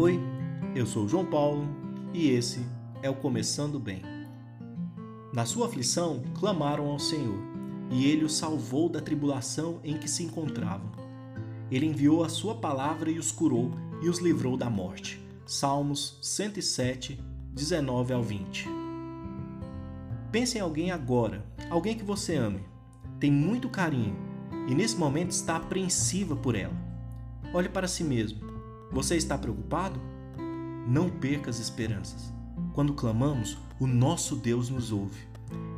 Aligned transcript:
Oi, 0.00 0.20
eu 0.76 0.86
sou 0.86 1.08
João 1.08 1.26
Paulo 1.26 1.66
e 2.14 2.30
esse 2.30 2.64
é 3.02 3.10
o 3.10 3.16
Começando 3.16 3.80
Bem. 3.80 4.00
Na 5.34 5.44
sua 5.44 5.66
aflição, 5.66 6.22
clamaram 6.38 6.86
ao 6.86 7.00
Senhor, 7.00 7.40
e 7.90 8.06
ele 8.06 8.24
os 8.24 8.36
salvou 8.36 8.88
da 8.88 9.00
tribulação 9.00 9.80
em 9.82 9.98
que 9.98 10.08
se 10.08 10.22
encontravam. 10.22 10.92
Ele 11.68 11.86
enviou 11.86 12.22
a 12.22 12.28
sua 12.28 12.54
palavra 12.54 13.10
e 13.10 13.18
os 13.18 13.32
curou 13.32 13.72
e 14.00 14.08
os 14.08 14.20
livrou 14.20 14.56
da 14.56 14.70
morte. 14.70 15.20
Salmos 15.44 16.16
107, 16.22 17.20
19 17.52 18.12
ao 18.12 18.22
20. 18.22 18.68
Pense 20.30 20.58
em 20.58 20.60
alguém 20.60 20.92
agora, 20.92 21.44
alguém 21.68 21.98
que 21.98 22.04
você 22.04 22.36
ame, 22.36 22.60
tem 23.18 23.32
muito 23.32 23.68
carinho 23.68 24.14
e 24.68 24.76
nesse 24.76 24.96
momento 24.96 25.32
está 25.32 25.56
apreensiva 25.56 26.36
por 26.36 26.54
ela. 26.54 26.76
Olhe 27.52 27.68
para 27.68 27.88
si 27.88 28.04
mesmo. 28.04 28.57
Você 28.90 29.16
está 29.16 29.36
preocupado? 29.36 30.00
Não 30.86 31.10
perca 31.10 31.50
as 31.50 31.58
esperanças. 31.58 32.32
Quando 32.74 32.94
clamamos, 32.94 33.58
o 33.78 33.86
nosso 33.86 34.34
Deus 34.34 34.70
nos 34.70 34.90
ouve. 34.90 35.28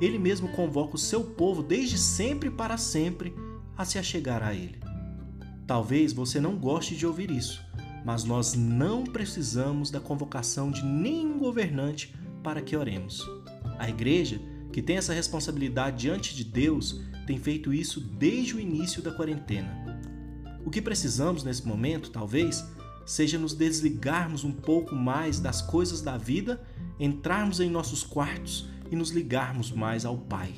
Ele 0.00 0.18
mesmo 0.18 0.48
convoca 0.48 0.94
o 0.94 0.98
seu 0.98 1.24
povo 1.24 1.62
desde 1.62 1.98
sempre 1.98 2.50
para 2.50 2.76
sempre 2.76 3.34
a 3.76 3.84
se 3.84 3.98
achegar 3.98 4.42
a 4.42 4.54
Ele. 4.54 4.78
Talvez 5.66 6.12
você 6.12 6.40
não 6.40 6.56
goste 6.56 6.96
de 6.96 7.06
ouvir 7.06 7.30
isso, 7.30 7.64
mas 8.04 8.24
nós 8.24 8.54
não 8.54 9.04
precisamos 9.04 9.90
da 9.90 10.00
convocação 10.00 10.70
de 10.70 10.84
nenhum 10.84 11.38
governante 11.38 12.14
para 12.42 12.62
que 12.62 12.76
oremos. 12.76 13.28
A 13.78 13.88
igreja, 13.88 14.40
que 14.72 14.82
tem 14.82 14.96
essa 14.96 15.12
responsabilidade 15.12 15.98
diante 15.98 16.34
de 16.34 16.44
Deus, 16.44 17.00
tem 17.26 17.38
feito 17.38 17.72
isso 17.72 18.00
desde 18.00 18.56
o 18.56 18.60
início 18.60 19.02
da 19.02 19.12
quarentena. 19.12 20.00
O 20.64 20.70
que 20.70 20.82
precisamos 20.82 21.42
nesse 21.42 21.66
momento, 21.66 22.10
talvez, 22.10 22.64
seja 23.04 23.38
nos 23.38 23.54
desligarmos 23.54 24.44
um 24.44 24.52
pouco 24.52 24.94
mais 24.94 25.40
das 25.40 25.60
coisas 25.60 26.00
da 26.00 26.16
vida, 26.16 26.62
entrarmos 26.98 27.60
em 27.60 27.70
nossos 27.70 28.04
quartos 28.04 28.68
e 28.90 28.96
nos 28.96 29.10
ligarmos 29.10 29.72
mais 29.72 30.04
ao 30.04 30.16
Pai. 30.16 30.54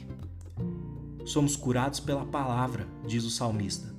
Somos 1.25 1.57
curados 1.57 2.01
pela 2.01 2.25
palavra, 2.25 2.87
diz 3.07 3.25
o 3.25 3.31
salmista, 3.31 3.95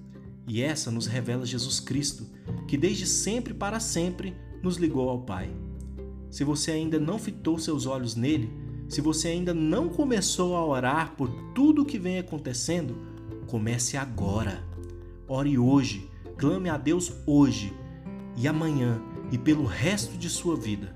e 0.47 0.61
essa 0.61 0.91
nos 0.91 1.07
revela 1.07 1.45
Jesus 1.45 1.79
Cristo, 1.79 2.25
que 2.67 2.77
desde 2.77 3.07
sempre 3.07 3.53
para 3.53 3.79
sempre 3.79 4.35
nos 4.61 4.77
ligou 4.77 5.09
ao 5.09 5.21
Pai. 5.21 5.49
Se 6.29 6.43
você 6.43 6.71
ainda 6.71 6.99
não 6.99 7.17
fitou 7.17 7.57
seus 7.57 7.85
olhos 7.85 8.15
nele, 8.15 8.51
se 8.89 9.01
você 9.01 9.29
ainda 9.29 9.53
não 9.53 9.87
começou 9.87 10.55
a 10.55 10.65
orar 10.65 11.15
por 11.15 11.29
tudo 11.53 11.83
o 11.83 11.85
que 11.85 11.97
vem 11.97 12.19
acontecendo, 12.19 12.95
comece 13.47 13.97
agora. 13.97 14.63
Ore 15.27 15.57
hoje, 15.57 16.09
clame 16.37 16.69
a 16.69 16.77
Deus 16.77 17.13
hoje 17.25 17.73
e 18.35 18.47
amanhã 18.47 19.01
e 19.31 19.37
pelo 19.37 19.65
resto 19.65 20.17
de 20.17 20.29
sua 20.29 20.55
vida. 20.55 20.95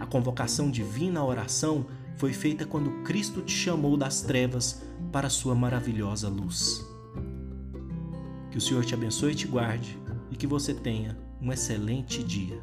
A 0.00 0.06
convocação 0.06 0.70
divina 0.70 1.20
à 1.20 1.24
oração 1.24 1.86
foi 2.16 2.32
feita 2.32 2.66
quando 2.66 3.02
Cristo 3.02 3.42
te 3.42 3.52
chamou 3.52 3.96
das 3.96 4.22
trevas 4.22 4.82
para 5.12 5.30
sua 5.30 5.54
maravilhosa 5.54 6.28
luz. 6.28 6.84
Que 8.50 8.58
o 8.58 8.60
Senhor 8.60 8.84
te 8.84 8.94
abençoe 8.94 9.32
e 9.32 9.36
te 9.36 9.46
guarde 9.46 9.98
e 10.30 10.36
que 10.36 10.46
você 10.46 10.74
tenha 10.74 11.16
um 11.40 11.52
excelente 11.52 12.22
dia. 12.22 12.60